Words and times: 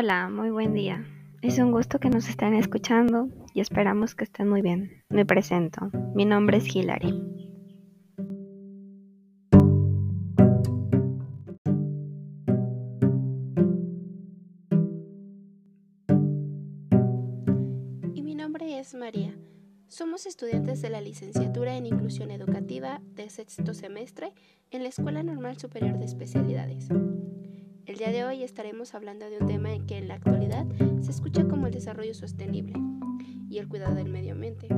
Hola, 0.00 0.28
muy 0.28 0.50
buen 0.50 0.74
día. 0.74 1.04
Es 1.42 1.58
un 1.58 1.72
gusto 1.72 1.98
que 1.98 2.08
nos 2.08 2.28
estén 2.28 2.54
escuchando 2.54 3.30
y 3.52 3.58
esperamos 3.58 4.14
que 4.14 4.22
estén 4.22 4.48
muy 4.48 4.62
bien. 4.62 5.02
Me 5.08 5.26
presento. 5.26 5.90
Mi 6.14 6.24
nombre 6.24 6.58
es 6.58 6.72
Hilary. 6.72 7.20
Y 18.14 18.22
mi 18.22 18.36
nombre 18.36 18.78
es 18.78 18.94
María. 18.94 19.36
Somos 19.88 20.26
estudiantes 20.26 20.80
de 20.80 20.90
la 20.90 21.00
licenciatura 21.00 21.76
en 21.76 21.86
Inclusión 21.86 22.30
Educativa 22.30 23.00
de 23.16 23.28
sexto 23.30 23.74
semestre 23.74 24.32
en 24.70 24.84
la 24.84 24.90
Escuela 24.90 25.24
Normal 25.24 25.58
Superior 25.58 25.98
de 25.98 26.04
Especialidades. 26.04 26.88
El 27.88 27.96
día 27.96 28.12
de 28.12 28.22
hoy 28.22 28.42
estaremos 28.42 28.94
hablando 28.94 29.30
de 29.30 29.38
un 29.38 29.46
tema 29.46 29.70
que 29.86 29.96
en 29.96 30.08
la 30.08 30.14
actualidad 30.16 30.66
se 31.00 31.10
escucha 31.10 31.48
como 31.48 31.68
el 31.68 31.72
desarrollo 31.72 32.12
sostenible 32.12 32.74
y 33.48 33.56
el 33.56 33.66
cuidado 33.66 33.94
del 33.94 34.10
medio 34.10 34.34
ambiente. 34.34 34.68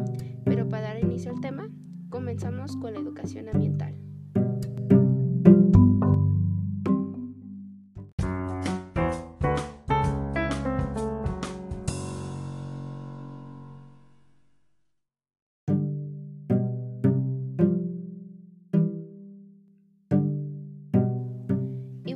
Pero 0.44 0.68
para 0.68 0.82
dar 0.82 1.00
inicio 1.00 1.32
al 1.32 1.40
tema, 1.40 1.68
comenzamos 2.08 2.76
con 2.76 2.94
la 2.94 3.00
educación 3.00 3.48
ambiental. 3.48 3.96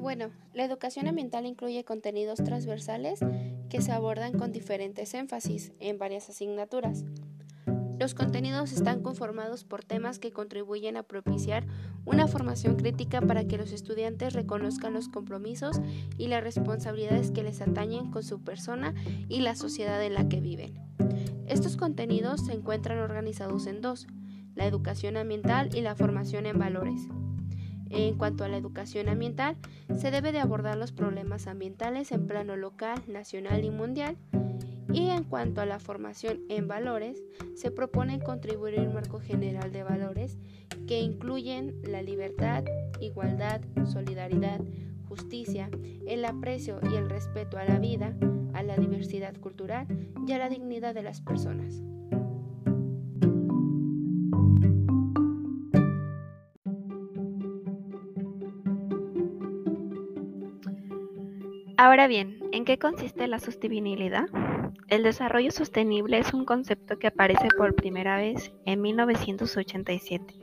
Bueno, 0.05 0.33
la 0.53 0.67
educación 0.67 1.09
ambiental 1.09 1.47
incluye 1.47 1.83
contenidos 1.83 2.45
transversales 2.45 3.21
que 3.71 3.81
se 3.81 3.91
abordan 3.91 4.35
con 4.39 4.53
diferentes 4.53 5.15
énfasis 5.15 5.73
en 5.81 5.97
varias 5.97 6.29
asignaturas. 6.29 7.07
Los 7.99 8.13
contenidos 8.15 8.73
están 8.73 9.01
conformados 9.01 9.65
por 9.65 9.83
temas 9.83 10.19
que 10.19 10.31
contribuyen 10.31 10.99
a 10.99 11.05
propiciar 11.05 11.65
una 12.05 12.27
formación 12.27 12.77
crítica 12.77 13.23
para 13.23 13.47
que 13.47 13.57
los 13.57 13.73
estudiantes 13.73 14.35
reconozcan 14.35 14.93
los 14.93 15.09
compromisos 15.09 15.81
y 16.19 16.27
las 16.27 16.45
responsabilidades 16.45 17.31
que 17.31 17.43
les 17.43 17.63
atañen 17.63 18.11
con 18.11 18.23
su 18.23 18.45
persona 18.45 18.93
y 19.31 19.41
la 19.41 19.55
sociedad 19.55 20.05
en 20.05 20.13
la 20.13 20.29
que 20.29 20.43
viven. 20.43 20.75
Estos 21.47 21.79
contenidos 21.79 22.45
se 22.45 22.53
encuentran 22.53 22.99
organizados 22.99 23.67
en 23.67 23.81
dos, 23.81 24.07
la 24.55 24.67
educación 24.67 25.17
ambiental 25.17 25.75
y 25.75 25.81
la 25.81 25.95
formación 25.95 26.45
en 26.45 26.59
valores. 26.59 27.09
En 27.91 28.17
cuanto 28.17 28.45
a 28.45 28.49
la 28.49 28.57
educación 28.57 29.09
ambiental, 29.09 29.57
se 29.97 30.11
debe 30.11 30.33
de 30.33 30.41
abordar 30.41 30.77
los 30.77 30.93
problemas 30.93 31.47
ambientales 31.47 32.13
en 32.13 32.27
plano 32.27 32.57
local, 32.57 33.03
nacional 33.07 33.65
y 33.65 33.71
mundial. 33.71 34.17
Y 34.93 35.11
en 35.11 35.25
cuanto 35.25 35.61
a 35.61 35.67
la 35.67 35.79
formación 35.79 36.41
en 36.49 36.69
valores, 36.69 37.23
se 37.55 37.71
propone 37.71 38.21
contribuir 38.21 38.79
a 38.79 38.83
un 38.83 38.95
marco 38.95 39.19
general 39.19 39.73
de 39.73 39.83
valores 39.83 40.39
que 40.87 41.01
incluyen 41.01 41.81
la 41.83 42.03
libertad, 42.03 42.65
igualdad, 43.01 43.61
solidaridad, 43.87 44.61
justicia, 45.09 45.71
el 46.07 46.25
aprecio 46.25 46.81
y 46.91 46.97
el 46.97 47.09
respeto 47.09 47.59
a 47.59 47.65
la 47.65 47.79
vida, 47.79 48.15
a 48.53 48.63
la 48.63 48.77
diversidad 48.77 49.37
cultural 49.37 49.87
y 50.27 50.33
a 50.33 50.39
la 50.39 50.49
dignidad 50.49 50.95
de 50.95 51.03
las 51.03 51.21
personas. 51.21 51.83
Ahora 61.77 62.07
bien, 62.07 62.39
¿en 62.53 62.65
qué 62.65 62.79
consiste 62.79 63.27
la 63.27 63.41
sostenibilidad? 63.41 64.29
El 64.89 65.03
desarrollo 65.03 65.51
sostenible 65.51 66.19
es 66.19 66.33
un 66.33 66.45
concepto 66.45 67.01
que 67.01 67.09
aparece 67.09 67.49
por 67.57 67.75
primera 67.75 68.17
vez 68.17 68.53
en 68.65 68.81
1987, 68.81 70.35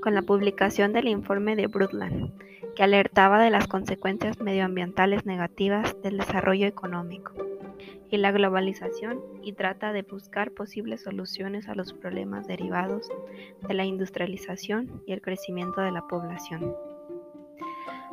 con 0.00 0.14
la 0.14 0.22
publicación 0.22 0.92
del 0.92 1.08
informe 1.08 1.56
de 1.56 1.66
Brundtland, 1.66 2.32
que 2.76 2.84
alertaba 2.84 3.42
de 3.42 3.50
las 3.50 3.66
consecuencias 3.66 4.40
medioambientales 4.40 5.26
negativas 5.26 6.00
del 6.02 6.18
desarrollo 6.18 6.68
económico 6.68 7.32
y 8.08 8.18
la 8.18 8.30
globalización 8.30 9.20
y 9.42 9.54
trata 9.54 9.92
de 9.92 10.02
buscar 10.02 10.52
posibles 10.52 11.02
soluciones 11.02 11.68
a 11.68 11.74
los 11.74 11.92
problemas 11.92 12.46
derivados 12.46 13.08
de 13.66 13.74
la 13.74 13.84
industrialización 13.84 15.02
y 15.04 15.14
el 15.14 15.20
crecimiento 15.20 15.80
de 15.80 15.90
la 15.90 16.06
población. 16.06 16.76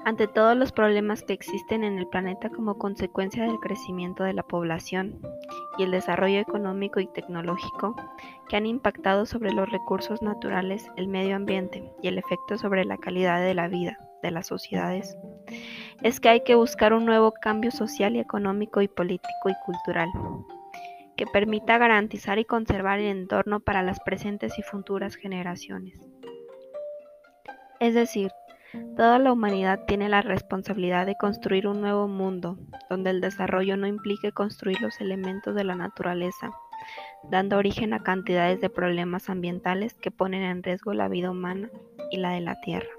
Ante 0.07 0.25
todos 0.25 0.55
los 0.55 0.71
problemas 0.71 1.21
que 1.21 1.33
existen 1.33 1.83
en 1.83 1.97
el 1.97 2.07
planeta 2.07 2.49
como 2.49 2.77
consecuencia 2.77 3.43
del 3.43 3.59
crecimiento 3.59 4.23
de 4.23 4.31
la 4.31 4.41
población 4.41 5.19
y 5.77 5.83
el 5.83 5.91
desarrollo 5.91 6.39
económico 6.39 7.01
y 7.01 7.07
tecnológico 7.07 7.93
que 8.47 8.55
han 8.55 8.65
impactado 8.65 9.25
sobre 9.25 9.51
los 9.51 9.69
recursos 9.69 10.21
naturales, 10.21 10.89
el 10.95 11.09
medio 11.09 11.35
ambiente 11.35 11.83
y 12.01 12.07
el 12.07 12.17
efecto 12.17 12.57
sobre 12.57 12.85
la 12.85 12.95
calidad 12.95 13.41
de 13.41 13.53
la 13.53 13.67
vida 13.67 13.99
de 14.23 14.31
las 14.31 14.47
sociedades, 14.47 15.17
es 16.01 16.21
que 16.21 16.29
hay 16.29 16.41
que 16.45 16.55
buscar 16.55 16.93
un 16.93 17.03
nuevo 17.03 17.33
cambio 17.33 17.71
social 17.71 18.15
y 18.15 18.19
económico 18.21 18.81
y 18.81 18.87
político 18.87 19.49
y 19.49 19.55
cultural 19.65 20.07
que 21.17 21.27
permita 21.27 21.77
garantizar 21.77 22.39
y 22.39 22.45
conservar 22.45 22.99
el 22.99 23.07
entorno 23.07 23.59
para 23.59 23.83
las 23.83 23.99
presentes 23.99 24.57
y 24.57 24.61
futuras 24.61 25.15
generaciones. 25.15 25.99
Es 27.81 27.93
decir, 27.93 28.31
Toda 28.95 29.19
la 29.19 29.31
humanidad 29.31 29.85
tiene 29.85 30.09
la 30.09 30.21
responsabilidad 30.21 31.05
de 31.05 31.15
construir 31.15 31.67
un 31.67 31.81
nuevo 31.81 32.07
mundo, 32.07 32.57
donde 32.89 33.11
el 33.11 33.21
desarrollo 33.21 33.77
no 33.77 33.87
implique 33.87 34.31
construir 34.31 34.81
los 34.81 34.99
elementos 34.99 35.55
de 35.55 35.63
la 35.63 35.75
naturaleza, 35.75 36.51
dando 37.29 37.57
origen 37.57 37.93
a 37.93 38.03
cantidades 38.03 38.59
de 38.59 38.69
problemas 38.69 39.29
ambientales 39.29 39.93
que 39.95 40.11
ponen 40.11 40.43
en 40.43 40.63
riesgo 40.63 40.93
la 40.93 41.07
vida 41.07 41.31
humana 41.31 41.69
y 42.11 42.17
la 42.17 42.31
de 42.31 42.41
la 42.41 42.59
Tierra. 42.61 42.89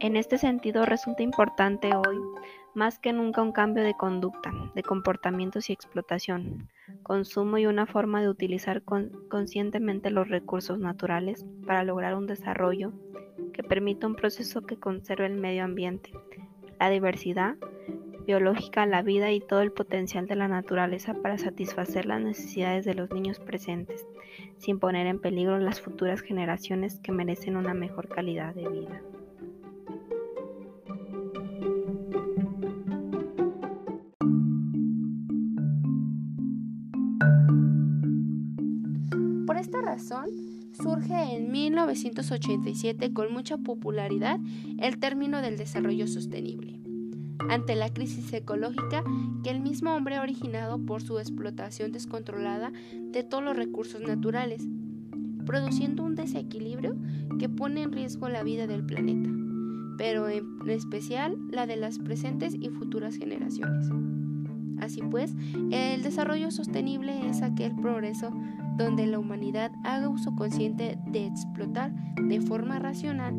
En 0.00 0.16
este 0.16 0.36
sentido, 0.36 0.84
resulta 0.84 1.22
importante 1.22 1.94
hoy, 1.94 2.18
más 2.74 2.98
que 2.98 3.12
nunca, 3.12 3.42
un 3.42 3.52
cambio 3.52 3.82
de 3.82 3.94
conducta, 3.94 4.52
de 4.74 4.82
comportamientos 4.82 5.68
y 5.68 5.72
explotación, 5.72 6.68
consumo 7.02 7.58
y 7.58 7.66
una 7.66 7.86
forma 7.86 8.22
de 8.22 8.28
utilizar 8.28 8.82
conscientemente 8.82 10.10
los 10.10 10.28
recursos 10.28 10.78
naturales 10.78 11.44
para 11.66 11.84
lograr 11.84 12.14
un 12.14 12.26
desarrollo 12.26 12.92
que 13.52 13.62
permita 13.62 14.06
un 14.06 14.14
proceso 14.14 14.62
que 14.62 14.78
conserve 14.78 15.26
el 15.26 15.34
medio 15.34 15.64
ambiente, 15.64 16.12
la 16.78 16.90
diversidad 16.90 17.56
biológica, 18.26 18.86
la 18.86 19.02
vida 19.02 19.32
y 19.32 19.40
todo 19.40 19.60
el 19.62 19.72
potencial 19.72 20.26
de 20.26 20.36
la 20.36 20.48
naturaleza 20.48 21.14
para 21.14 21.38
satisfacer 21.38 22.06
las 22.06 22.20
necesidades 22.20 22.84
de 22.84 22.94
los 22.94 23.10
niños 23.10 23.40
presentes, 23.40 24.06
sin 24.58 24.78
poner 24.78 25.06
en 25.06 25.20
peligro 25.20 25.58
las 25.58 25.80
futuras 25.80 26.20
generaciones 26.20 27.00
que 27.00 27.12
merecen 27.12 27.56
una 27.56 27.74
mejor 27.74 28.08
calidad 28.08 28.54
de 28.54 28.68
vida. 28.68 29.02
Surge 40.72 41.36
en 41.36 41.50
1987 41.50 43.12
con 43.12 43.32
mucha 43.32 43.56
popularidad 43.58 44.38
el 44.78 44.98
término 44.98 45.42
del 45.42 45.56
desarrollo 45.56 46.06
sostenible, 46.06 46.80
ante 47.48 47.76
la 47.76 47.92
crisis 47.92 48.32
ecológica 48.32 49.04
que 49.44 49.50
el 49.50 49.60
mismo 49.60 49.94
hombre 49.94 50.16
ha 50.16 50.22
originado 50.22 50.78
por 50.84 51.02
su 51.02 51.18
explotación 51.18 51.92
descontrolada 51.92 52.72
de 53.12 53.22
todos 53.22 53.44
los 53.44 53.56
recursos 53.56 54.00
naturales, 54.00 54.66
produciendo 55.46 56.04
un 56.04 56.14
desequilibrio 56.14 56.96
que 57.38 57.48
pone 57.48 57.82
en 57.82 57.92
riesgo 57.92 58.28
la 58.28 58.42
vida 58.42 58.66
del 58.66 58.84
planeta, 58.84 59.30
pero 59.98 60.28
en 60.28 60.68
especial 60.68 61.36
la 61.50 61.66
de 61.66 61.76
las 61.76 61.98
presentes 61.98 62.54
y 62.58 62.68
futuras 62.70 63.16
generaciones. 63.16 63.88
Así 64.78 65.00
pues, 65.00 65.34
el 65.70 66.02
desarrollo 66.02 66.50
sostenible 66.50 67.28
es 67.28 67.42
aquel 67.42 67.72
progreso 67.76 68.32
donde 68.82 69.06
la 69.06 69.18
humanidad 69.18 69.72
haga 69.84 70.08
uso 70.08 70.34
consciente 70.34 70.98
de 71.06 71.26
explotar 71.26 71.92
de 72.16 72.40
forma 72.40 72.78
racional 72.78 73.34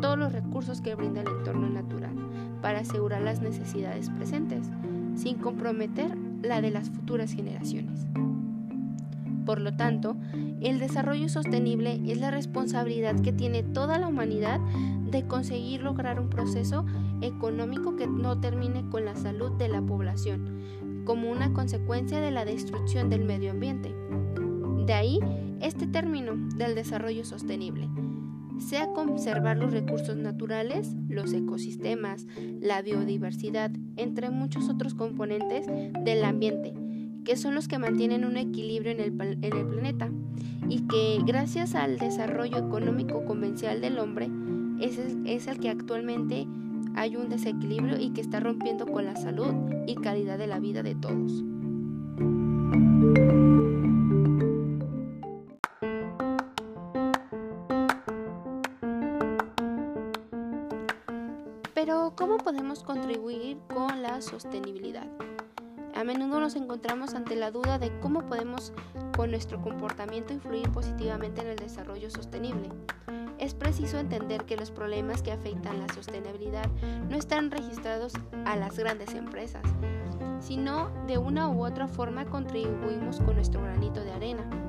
todos 0.00 0.18
los 0.18 0.32
recursos 0.32 0.80
que 0.80 0.94
brinda 0.94 1.22
el 1.22 1.28
entorno 1.28 1.68
natural 1.68 2.14
para 2.60 2.80
asegurar 2.80 3.22
las 3.22 3.40
necesidades 3.40 4.10
presentes, 4.10 4.66
sin 5.14 5.38
comprometer 5.38 6.16
la 6.42 6.60
de 6.60 6.70
las 6.70 6.90
futuras 6.90 7.32
generaciones. 7.32 8.06
Por 9.44 9.60
lo 9.60 9.74
tanto, 9.76 10.16
el 10.60 10.78
desarrollo 10.78 11.28
sostenible 11.28 12.00
es 12.06 12.20
la 12.20 12.30
responsabilidad 12.30 13.18
que 13.20 13.32
tiene 13.32 13.62
toda 13.62 13.98
la 13.98 14.08
humanidad 14.08 14.60
de 15.10 15.26
conseguir 15.26 15.82
lograr 15.82 16.20
un 16.20 16.28
proceso 16.28 16.84
económico 17.22 17.96
que 17.96 18.06
no 18.06 18.38
termine 18.40 18.84
con 18.90 19.04
la 19.04 19.16
salud 19.16 19.52
de 19.52 19.68
la 19.68 19.80
población, 19.80 20.60
como 21.04 21.30
una 21.30 21.52
consecuencia 21.54 22.20
de 22.20 22.30
la 22.30 22.44
destrucción 22.44 23.08
del 23.08 23.24
medio 23.24 23.52
ambiente. 23.52 23.94
De 24.88 24.94
ahí 24.94 25.20
este 25.60 25.86
término 25.86 26.32
del 26.56 26.74
desarrollo 26.74 27.22
sostenible, 27.22 27.90
sea 28.58 28.94
conservar 28.94 29.58
los 29.58 29.70
recursos 29.70 30.16
naturales, 30.16 30.96
los 31.10 31.34
ecosistemas, 31.34 32.26
la 32.62 32.80
biodiversidad, 32.80 33.70
entre 33.96 34.30
muchos 34.30 34.70
otros 34.70 34.94
componentes 34.94 35.66
del 36.06 36.24
ambiente, 36.24 36.72
que 37.26 37.36
son 37.36 37.54
los 37.54 37.68
que 37.68 37.78
mantienen 37.78 38.24
un 38.24 38.38
equilibrio 38.38 38.92
en 38.92 39.00
el, 39.00 39.12
planeta 39.12 40.10
y 40.70 40.80
que 40.88 41.18
gracias 41.26 41.74
al 41.74 41.98
desarrollo 41.98 42.56
económico 42.56 43.26
convencional 43.26 43.82
del 43.82 43.98
hombre 43.98 44.30
es 44.80 44.98
es 45.26 45.48
el 45.48 45.58
que 45.58 45.68
actualmente 45.68 46.46
hay 46.94 47.14
un 47.16 47.28
desequilibrio 47.28 48.00
y 48.00 48.14
que 48.14 48.22
está 48.22 48.40
rompiendo 48.40 48.86
con 48.86 49.04
la 49.04 49.16
salud 49.16 49.52
y 49.86 49.96
calidad 49.96 50.38
de 50.38 50.46
la 50.46 50.58
vida 50.60 50.82
de 50.82 50.94
todos. 50.94 51.44
Pero, 61.80 62.12
¿cómo 62.16 62.38
podemos 62.38 62.82
contribuir 62.82 63.56
con 63.72 64.02
la 64.02 64.20
sostenibilidad? 64.20 65.06
A 65.94 66.02
menudo 66.02 66.40
nos 66.40 66.56
encontramos 66.56 67.14
ante 67.14 67.36
la 67.36 67.52
duda 67.52 67.78
de 67.78 67.96
cómo 68.00 68.26
podemos 68.26 68.72
con 69.16 69.30
nuestro 69.30 69.62
comportamiento 69.62 70.32
influir 70.32 70.68
positivamente 70.72 71.40
en 71.40 71.46
el 71.46 71.56
desarrollo 71.56 72.10
sostenible. 72.10 72.68
Es 73.38 73.54
preciso 73.54 74.00
entender 74.00 74.44
que 74.44 74.56
los 74.56 74.72
problemas 74.72 75.22
que 75.22 75.30
afectan 75.30 75.78
la 75.78 75.86
sostenibilidad 75.94 76.68
no 77.08 77.16
están 77.16 77.52
registrados 77.52 78.12
a 78.44 78.56
las 78.56 78.76
grandes 78.76 79.14
empresas, 79.14 79.62
sino 80.40 80.90
de 81.06 81.18
una 81.18 81.48
u 81.48 81.64
otra 81.64 81.86
forma 81.86 82.24
contribuimos 82.24 83.20
con 83.20 83.36
nuestro 83.36 83.62
granito 83.62 84.00
de 84.00 84.10
arena. 84.10 84.67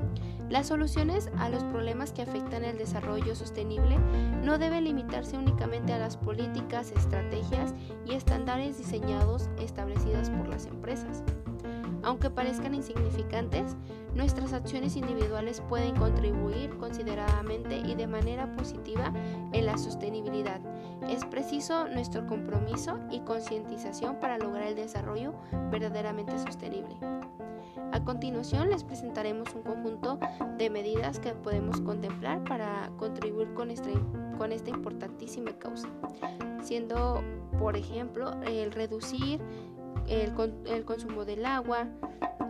Las 0.50 0.66
soluciones 0.66 1.30
a 1.38 1.48
los 1.48 1.62
problemas 1.62 2.10
que 2.12 2.22
afectan 2.22 2.64
el 2.64 2.76
desarrollo 2.76 3.36
sostenible 3.36 3.96
no 4.42 4.58
deben 4.58 4.82
limitarse 4.82 5.38
únicamente 5.38 5.92
a 5.92 5.98
las 5.98 6.16
políticas, 6.16 6.90
estrategias 6.90 7.72
y 8.04 8.14
estándares 8.14 8.76
diseñados 8.76 9.48
establecidas 9.60 10.28
por 10.28 10.48
las 10.48 10.66
empresas. 10.66 11.22
Aunque 12.02 12.30
parezcan 12.30 12.74
insignificantes, 12.74 13.76
nuestras 14.12 14.52
acciones 14.52 14.96
individuales 14.96 15.62
pueden 15.68 15.94
contribuir 15.94 16.76
consideradamente 16.78 17.76
y 17.76 17.94
de 17.94 18.08
manera 18.08 18.52
positiva 18.56 19.12
en 19.52 19.66
la 19.66 19.78
sostenibilidad. 19.78 20.60
Es 21.08 21.24
preciso 21.26 21.86
nuestro 21.86 22.26
compromiso 22.26 22.98
y 23.08 23.20
concientización 23.20 24.16
para 24.16 24.36
lograr 24.38 24.66
el 24.66 24.74
desarrollo 24.74 25.32
verdaderamente 25.70 26.36
sostenible. 26.38 26.96
A 27.92 28.04
continuación 28.04 28.70
les 28.70 28.84
presentaremos 28.84 29.52
un 29.54 29.62
conjunto 29.62 30.18
de 30.58 30.70
medidas 30.70 31.18
que 31.18 31.32
podemos 31.34 31.80
contemplar 31.80 32.42
para 32.44 32.90
contribuir 32.98 33.52
con 33.54 33.70
esta, 33.70 33.90
con 34.38 34.52
importantísima 34.52 35.52
causa, 35.58 35.88
siendo 36.62 37.22
por 37.58 37.76
ejemplo 37.76 38.40
el 38.42 38.70
reducir 38.70 39.40
el, 40.08 40.32
el 40.66 40.84
consumo 40.84 41.24
del 41.24 41.44
agua, 41.44 41.88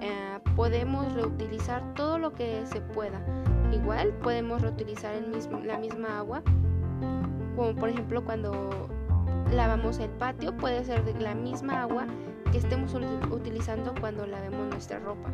eh, 0.01 0.39
podemos 0.57 1.13
reutilizar 1.15 1.95
todo 1.95 2.19
lo 2.19 2.33
que 2.33 2.67
se 2.67 2.81
pueda. 2.81 3.25
Igual 3.73 4.13
podemos 4.23 4.61
reutilizar 4.61 5.15
el 5.15 5.29
mismo, 5.29 5.59
la 5.61 5.79
misma 5.79 6.19
agua, 6.19 6.43
como 7.57 7.75
por 7.77 7.89
ejemplo 7.89 8.25
cuando 8.25 8.89
lavamos 9.53 9.99
el 9.99 10.11
patio, 10.11 10.57
puede 10.57 10.85
ser 10.85 11.21
la 11.21 11.35
misma 11.35 11.83
agua 11.83 12.07
que 12.50 12.58
estemos 12.58 12.94
utilizando 13.31 13.94
cuando 14.00 14.26
lavemos 14.26 14.69
nuestra 14.70 14.99
ropa. 14.99 15.31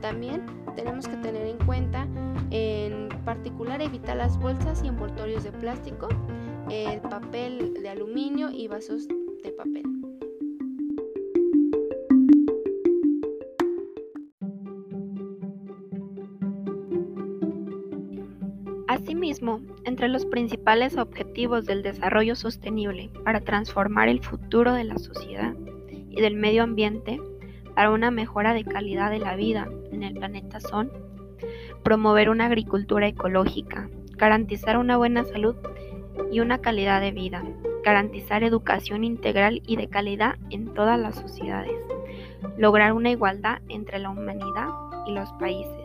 También 0.00 0.44
tenemos 0.76 1.08
que 1.08 1.16
tener 1.16 1.46
en 1.46 1.58
cuenta, 1.64 2.06
en 2.50 3.08
particular, 3.24 3.80
evitar 3.80 4.16
las 4.16 4.38
bolsas 4.38 4.82
y 4.84 4.88
envoltorios 4.88 5.44
de 5.44 5.52
plástico, 5.52 6.08
el 6.70 7.00
papel 7.00 7.74
de 7.74 7.88
aluminio 7.88 8.50
y 8.50 8.68
vasos 8.68 9.08
de 9.08 9.52
papel. 9.52 9.82
Asimismo, 18.88 19.60
entre 19.84 20.08
los 20.08 20.26
principales 20.26 20.96
objetivos 20.96 21.64
del 21.64 21.82
desarrollo 21.82 22.36
sostenible 22.36 23.10
para 23.24 23.40
transformar 23.40 24.08
el 24.08 24.22
futuro 24.22 24.72
de 24.72 24.84
la 24.84 24.98
sociedad 24.98 25.53
y 26.16 26.20
del 26.20 26.36
medio 26.36 26.62
ambiente 26.62 27.20
para 27.74 27.90
una 27.90 28.10
mejora 28.10 28.54
de 28.54 28.64
calidad 28.64 29.10
de 29.10 29.18
la 29.18 29.36
vida 29.36 29.68
en 29.90 30.02
el 30.02 30.14
planeta 30.14 30.60
son 30.60 30.92
promover 31.82 32.30
una 32.30 32.46
agricultura 32.46 33.08
ecológica, 33.08 33.88
garantizar 34.16 34.78
una 34.78 34.96
buena 34.96 35.24
salud 35.24 35.56
y 36.30 36.40
una 36.40 36.58
calidad 36.58 37.00
de 37.00 37.10
vida, 37.10 37.42
garantizar 37.84 38.44
educación 38.44 39.04
integral 39.04 39.62
y 39.66 39.76
de 39.76 39.88
calidad 39.88 40.36
en 40.50 40.72
todas 40.72 40.98
las 40.98 41.16
sociedades, 41.16 41.80
lograr 42.56 42.92
una 42.92 43.10
igualdad 43.10 43.60
entre 43.68 43.98
la 43.98 44.10
humanidad 44.10 44.68
y 45.06 45.12
los 45.12 45.30
países 45.34 45.84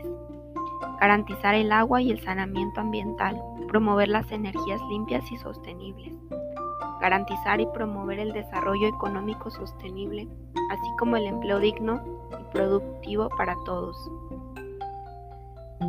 garantizar 0.99 1.55
el 1.55 1.71
agua 1.71 2.01
y 2.01 2.11
el 2.11 2.19
saneamiento 2.19 2.81
ambiental, 2.81 3.41
promover 3.67 4.09
las 4.09 4.31
energías 4.31 4.81
limpias 4.89 5.31
y 5.31 5.37
sostenibles, 5.37 6.13
garantizar 6.99 7.61
y 7.61 7.65
promover 7.67 8.19
el 8.19 8.33
desarrollo 8.33 8.87
económico 8.87 9.49
sostenible, 9.49 10.27
así 10.71 10.87
como 10.97 11.17
el 11.17 11.25
empleo 11.25 11.59
digno 11.59 12.01
y 12.39 12.43
productivo 12.53 13.29
para 13.29 13.55
todos, 13.65 13.95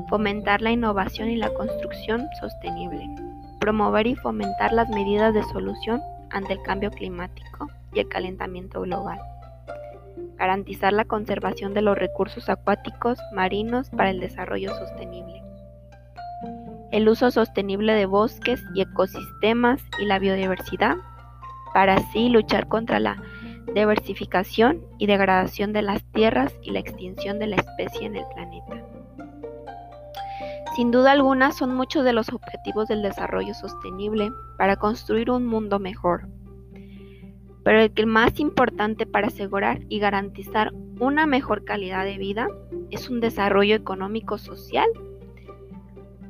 fomentar 0.08 0.60
la 0.60 0.70
innovación 0.70 1.28
y 1.28 1.36
la 1.36 1.52
construcción 1.52 2.26
sostenible, 2.40 3.08
promover 3.60 4.06
y 4.06 4.16
fomentar 4.16 4.72
las 4.72 4.88
medidas 4.88 5.34
de 5.34 5.42
solución 5.44 6.00
ante 6.30 6.52
el 6.52 6.62
cambio 6.62 6.90
climático 6.90 7.68
y 7.92 8.00
el 8.00 8.08
calentamiento 8.08 8.80
global. 8.82 9.20
Garantizar 10.36 10.92
la 10.92 11.04
conservación 11.04 11.74
de 11.74 11.82
los 11.82 11.98
recursos 11.98 12.48
acuáticos 12.48 13.18
marinos 13.32 13.90
para 13.90 14.10
el 14.10 14.20
desarrollo 14.20 14.74
sostenible, 14.74 15.42
el 16.92 17.08
uso 17.08 17.30
sostenible 17.30 17.94
de 17.94 18.06
bosques 18.06 18.62
y 18.74 18.82
ecosistemas 18.82 19.82
y 19.98 20.06
la 20.06 20.18
biodiversidad, 20.18 20.96
para 21.72 21.94
así 21.94 22.28
luchar 22.28 22.66
contra 22.68 22.98
la 22.98 23.22
diversificación 23.74 24.84
y 24.98 25.06
degradación 25.06 25.72
de 25.72 25.82
las 25.82 26.02
tierras 26.12 26.52
y 26.62 26.70
la 26.70 26.80
extinción 26.80 27.38
de 27.38 27.46
la 27.46 27.56
especie 27.56 28.06
en 28.06 28.16
el 28.16 28.24
planeta. 28.34 28.84
Sin 30.74 30.90
duda 30.90 31.12
alguna 31.12 31.52
son 31.52 31.74
muchos 31.74 32.04
de 32.04 32.12
los 32.12 32.28
objetivos 32.30 32.88
del 32.88 33.02
desarrollo 33.02 33.54
sostenible 33.54 34.30
para 34.56 34.76
construir 34.76 35.30
un 35.30 35.46
mundo 35.46 35.78
mejor, 35.78 36.28
pero 37.64 37.80
el 37.80 37.92
que 37.92 38.06
más 38.06 38.40
importante 38.40 39.06
para 39.06 39.28
asegurar 39.28 39.80
y 39.88 39.98
garantizar 39.98 40.72
una 40.98 41.26
mejor 41.26 41.64
calidad 41.64 42.04
de 42.04 42.18
vida 42.18 42.48
es 42.90 43.10
un 43.10 43.20
desarrollo 43.20 43.74
económico 43.74 44.38
social 44.38 44.88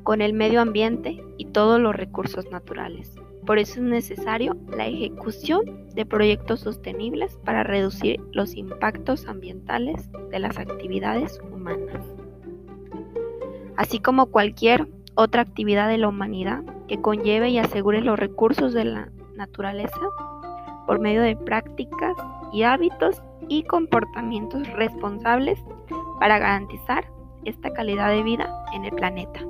con 0.03 0.21
el 0.21 0.33
medio 0.33 0.61
ambiente 0.61 1.23
y 1.37 1.45
todos 1.45 1.79
los 1.79 1.95
recursos 1.95 2.49
naturales. 2.51 3.15
Por 3.45 3.57
eso 3.57 3.79
es 3.79 3.81
necesario 3.81 4.55
la 4.75 4.87
ejecución 4.87 5.89
de 5.95 6.05
proyectos 6.05 6.59
sostenibles 6.61 7.37
para 7.43 7.63
reducir 7.63 8.19
los 8.31 8.55
impactos 8.55 9.25
ambientales 9.27 10.09
de 10.29 10.39
las 10.39 10.57
actividades 10.57 11.39
humanas, 11.51 12.05
así 13.77 13.99
como 13.99 14.27
cualquier 14.27 14.87
otra 15.15 15.41
actividad 15.41 15.87
de 15.87 15.97
la 15.97 16.07
humanidad 16.07 16.63
que 16.87 17.01
conlleve 17.01 17.49
y 17.49 17.57
asegure 17.57 18.01
los 18.01 18.19
recursos 18.19 18.73
de 18.73 18.85
la 18.85 19.11
naturaleza 19.35 19.99
por 20.85 20.99
medio 20.99 21.21
de 21.21 21.35
prácticas 21.35 22.15
y 22.53 22.63
hábitos 22.63 23.21
y 23.47 23.63
comportamientos 23.63 24.67
responsables 24.73 25.59
para 26.19 26.37
garantizar 26.37 27.05
esta 27.45 27.71
calidad 27.73 28.09
de 28.09 28.23
vida 28.23 28.65
en 28.73 28.85
el 28.85 28.91
planeta. 28.91 29.41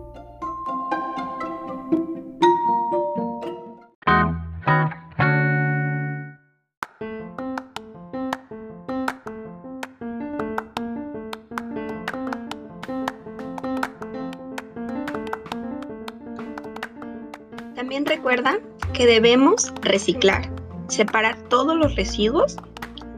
Recuerda 18.11 18.59
que 18.93 19.05
debemos 19.05 19.73
reciclar 19.81 20.51
Separar 20.89 21.37
todos 21.47 21.77
los 21.77 21.95
residuos 21.95 22.57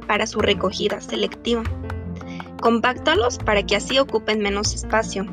para 0.05 0.27
su 0.27 0.39
recogida 0.39 1.01
selectiva. 1.01 1.63
Compáctalos 2.61 3.39
para 3.39 3.63
que 3.63 3.75
así 3.75 3.97
ocupen 3.97 4.43
menos 4.43 4.75
espacio. 4.75 5.25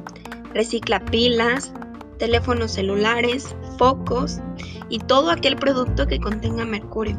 Recicla 0.55 1.05
pilas, 1.05 1.75
teléfonos 2.19 2.73
celulares, 2.73 3.55
focos 3.77 4.41
y 4.89 5.01
todo 5.01 5.31
aquel 5.31 5.57
producto 5.57 6.07
que 6.07 6.19
contenga 6.19 6.65
mercurio. 6.65 7.19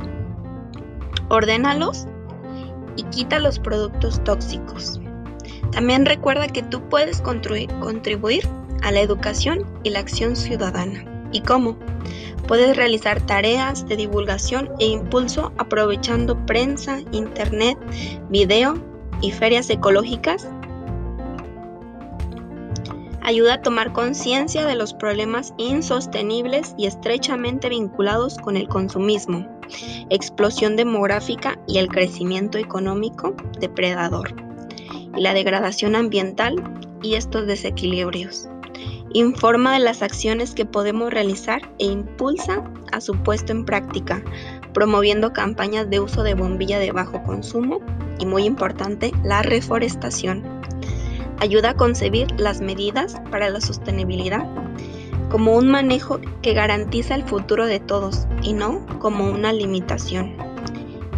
Ordénalos 1.30 2.08
y 2.96 3.04
quita 3.04 3.38
los 3.38 3.60
productos 3.60 4.24
tóxicos. 4.24 5.00
También 5.72 6.08
recuerda 6.08 6.48
que 6.48 6.64
tú 6.64 6.82
puedes 6.90 7.22
contribuir 7.22 8.50
a 8.82 8.92
la 8.92 9.02
educación 9.02 9.64
y 9.84 9.92
la 9.92 10.00
acción 10.00 10.36
ciudadana. 10.36 11.06
¿Y 11.32 11.42
cómo? 11.42 11.78
Puedes 12.52 12.76
realizar 12.76 13.26
tareas 13.26 13.88
de 13.88 13.96
divulgación 13.96 14.70
e 14.78 14.88
impulso 14.88 15.54
aprovechando 15.58 16.38
prensa, 16.46 17.00
internet, 17.14 17.78
video 18.30 18.74
y 19.22 19.32
ferias 19.32 19.70
ecológicas. 19.70 20.50
Ayuda 23.22 23.54
a 23.54 23.62
tomar 23.62 23.94
conciencia 23.94 24.66
de 24.66 24.76
los 24.76 24.94
problemas 24.94 25.54
insostenibles 25.56 26.76
y 26.78 26.88
estrechamente 26.88 27.70
vinculados 27.70 28.38
con 28.38 28.58
el 28.58 28.68
consumismo, 28.68 29.48
explosión 30.10 30.76
demográfica 30.76 31.58
y 31.70 31.78
el 31.78 31.88
crecimiento 31.88 32.58
económico 32.58 33.34
depredador, 33.62 34.36
y 35.16 35.22
la 35.22 35.34
degradación 35.34 35.96
ambiental 35.96 36.56
y 37.02 37.14
estos 37.14 37.48
desequilibrios. 37.48 38.51
Informa 39.14 39.74
de 39.74 39.80
las 39.80 40.02
acciones 40.02 40.56
que 40.56 40.66
podemos 40.66 41.12
realizar 41.12 41.62
e 41.80 41.86
impulsa 41.86 42.64
a 42.94 43.02
su 43.02 43.14
puesto 43.14 43.52
en 43.52 43.66
práctica, 43.66 44.24
promoviendo 44.74 45.34
campañas 45.34 45.90
de 45.90 46.00
uso 46.00 46.24
de 46.24 46.34
bombilla 46.34 46.80
de 46.80 46.94
bajo 46.94 47.22
consumo 47.24 47.82
y 48.20 48.26
muy 48.26 48.46
importante, 48.46 49.12
la 49.26 49.42
reforestación. 49.42 50.44
Ayuda 51.40 51.72
a 51.72 51.76
concebir 51.76 52.32
las 52.40 52.62
medidas 52.62 53.16
para 53.32 53.50
la 53.50 53.60
sostenibilidad 53.60 54.48
como 55.30 55.58
un 55.58 55.70
manejo 55.70 56.22
que 56.42 56.54
garantiza 56.54 57.16
el 57.16 57.24
futuro 57.24 57.66
de 57.66 57.82
todos 57.82 58.28
y 58.44 58.54
no 58.54 58.86
como 59.00 59.30
una 59.30 59.52
limitación. 59.52 60.38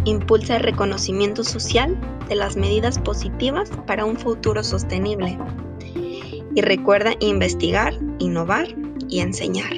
Impulsa 0.04 0.56
el 0.56 0.64
reconocimiento 0.64 1.44
social 1.44 1.96
de 2.28 2.34
las 2.34 2.56
medidas 2.56 2.98
positivas 2.98 3.70
para 3.86 4.04
un 4.04 4.16
futuro 4.16 4.64
sostenible 4.64 5.38
y 6.54 6.60
recuerda 6.60 7.14
investigar, 7.20 7.94
innovar 8.18 8.66
y 9.08 9.20
enseñar. 9.20 9.72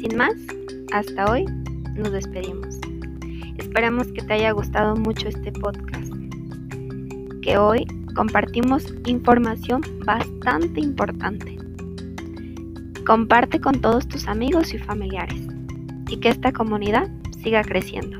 Sin 0.00 0.16
más, 0.16 0.34
hasta 0.92 1.30
hoy 1.30 1.44
nos 1.94 2.12
despedimos. 2.12 2.78
Esperamos 3.58 4.08
que 4.08 4.22
te 4.22 4.34
haya 4.34 4.52
gustado 4.52 4.96
mucho 4.96 5.28
este 5.28 5.52
podcast, 5.52 6.12
que 7.42 7.58
hoy 7.58 7.86
compartimos 8.14 8.92
información 9.06 9.82
bastante 10.04 10.80
importante 10.80 11.61
Comparte 13.06 13.60
con 13.60 13.80
todos 13.80 14.06
tus 14.06 14.28
amigos 14.28 14.72
y 14.74 14.78
familiares 14.78 15.40
y 16.08 16.18
que 16.18 16.28
esta 16.28 16.52
comunidad 16.52 17.08
siga 17.42 17.62
creciendo. 17.64 18.16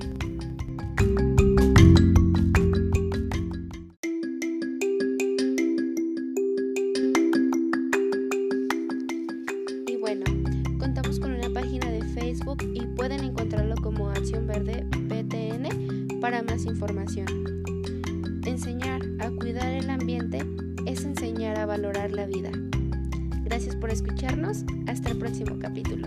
Y 9.87 9.97
bueno, 10.01 10.25
contamos 10.81 11.21
con 11.21 11.33
una 11.33 11.49
página 11.51 11.89
de 11.89 12.03
Facebook 12.15 12.65
y 12.75 12.85
pueden 12.97 13.23
encontrarlo 13.23 13.77
como 13.77 14.09
Acción 14.11 14.49
Verde 14.49 14.85
PTN 15.09 16.19
para 16.21 16.43
más 16.43 16.65
información. 16.65 17.27
Enseñar 18.45 19.01
a 19.21 19.31
cuidar 19.31 19.73
el 19.73 19.89
ambiente 19.91 20.45
es 20.87 21.05
enseñar 21.05 21.57
a 21.61 21.67
valorar 21.67 22.11
la 22.11 22.27
vida 22.27 22.51
por 23.83 23.91
escucharnos. 23.91 24.65
Hasta 24.87 25.11
el 25.11 25.19
próximo 25.19 25.59
capítulo. 25.59 26.07